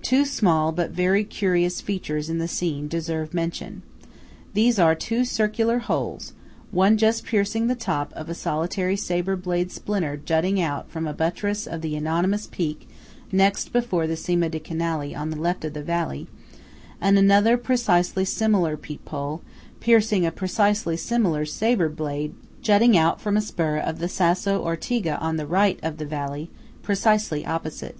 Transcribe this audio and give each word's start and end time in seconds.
Two 0.00 0.24
small 0.24 0.72
but 0.72 0.92
very 0.92 1.22
curious 1.24 1.82
features 1.82 2.30
in 2.30 2.38
the 2.38 2.48
scene 2.48 2.88
deserve 2.88 3.34
mention: 3.34 3.82
these 4.54 4.78
are 4.78 4.94
two 4.94 5.26
circular 5.26 5.78
holes, 5.80 6.32
one 6.70 6.96
just 6.96 7.22
piercing 7.26 7.66
the 7.66 7.74
top 7.74 8.10
of 8.14 8.30
a 8.30 8.34
solitary 8.34 8.96
sabre 8.96 9.36
blade 9.36 9.70
splinter 9.70 10.16
jutting 10.16 10.58
out 10.58 10.90
from 10.90 11.06
a 11.06 11.12
buttress 11.12 11.66
of 11.66 11.82
the 11.82 11.94
anonymous 11.96 12.46
peak 12.46 12.88
next 13.30 13.70
before 13.70 14.06
the 14.06 14.16
Cima 14.16 14.48
di 14.48 14.58
Canali 14.58 15.14
on 15.14 15.28
the 15.28 15.36
left 15.38 15.66
of 15.66 15.74
the 15.74 15.82
valley; 15.82 16.28
and 16.98 17.18
another 17.18 17.58
precisely 17.58 18.24
similar 18.24 18.74
peep 18.74 19.06
hole 19.10 19.42
piercing 19.80 20.24
a 20.24 20.32
precisely 20.32 20.96
similar 20.96 21.44
sabre 21.44 21.90
blade 21.90 22.32
jutting 22.62 22.96
out 22.96 23.20
from 23.20 23.36
a 23.36 23.42
spur 23.42 23.76
of 23.76 23.98
the 23.98 24.08
Sasso 24.08 24.64
Ortiga 24.64 25.20
on 25.20 25.36
the 25.36 25.46
right 25.46 25.78
of 25.82 25.98
the 25.98 26.06
valley, 26.06 26.48
precisely 26.82 27.44
opposite. 27.44 27.98